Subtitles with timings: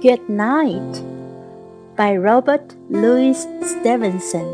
[0.00, 1.02] Good Night
[1.96, 3.34] by Robert Louis
[3.66, 4.46] Stevenson.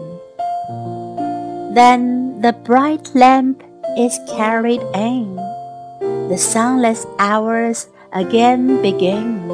[1.75, 3.63] Then the bright lamp
[3.99, 5.37] is carried in.
[6.33, 9.45] The sunless hours again begin.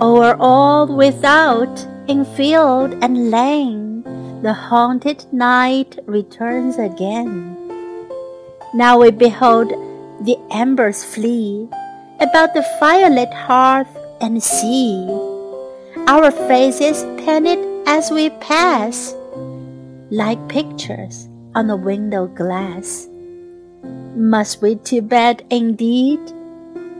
[0.00, 1.74] O'er all without,
[2.06, 4.04] in field and lane,
[4.42, 7.58] the haunted night returns again.
[8.74, 9.70] Now we behold
[10.22, 11.68] the embers flee
[12.20, 15.06] about the firelit hearth and see
[16.06, 19.14] our faces painted as we pass,
[20.10, 23.08] like pictures on the window glass.
[24.14, 26.20] Must we to bed indeed?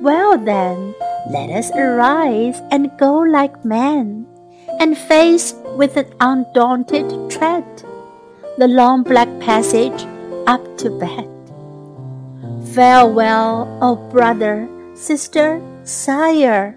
[0.01, 0.95] Well then,
[1.31, 4.27] let us arise and go like men,
[4.79, 7.65] and face with an undaunted tread
[8.59, 10.03] the long black passage
[10.48, 11.31] up to bed.
[12.75, 16.75] Farewell, O oh brother, sister, sire,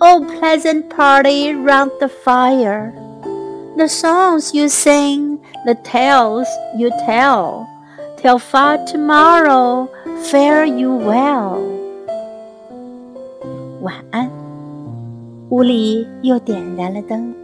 [0.00, 2.92] oh pleasant party round the fire.
[3.76, 7.66] The songs you sing, the tales you tell,
[8.16, 9.88] till far tomorrow
[10.30, 11.58] fare you well.
[13.82, 14.30] 晚安，
[15.50, 17.34] 屋里又点燃了灯，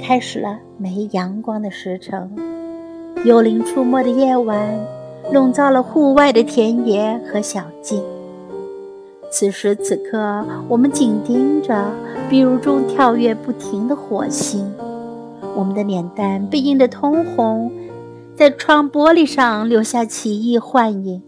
[0.00, 2.30] 开始了没阳光的时辰。
[3.24, 4.58] 幽灵出没的夜晚。
[5.32, 8.00] 笼罩了户外的田野和小径。
[9.30, 11.84] 此时此刻，我们紧盯着
[12.28, 14.72] 壁炉中跳跃不停的火星，
[15.54, 17.70] 我们的脸蛋被映得通红，
[18.34, 21.22] 在窗玻璃上留下奇异幻影。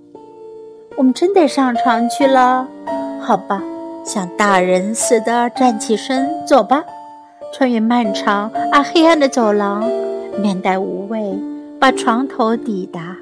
[0.96, 2.66] 我们真得上床去了，
[3.20, 3.62] 好吧，
[4.04, 6.82] 像大人似的站起身，走吧，
[7.52, 9.88] 穿越漫长而黑暗的走廊，
[10.40, 11.38] 面带无畏，
[11.78, 13.16] 把床头抵达。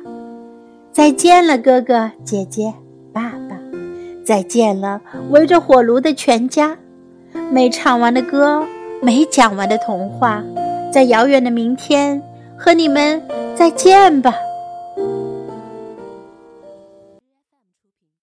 [0.90, 2.72] 再见了，哥哥姐姐，
[3.12, 3.45] 爸爸！
[4.26, 6.76] 再见了，围着火炉的全家！
[7.52, 8.64] 没唱完的歌，
[9.00, 10.42] 没讲完的童话，
[10.92, 12.20] 在遥远的明天
[12.58, 13.22] 和你们
[13.54, 14.34] 再见吧。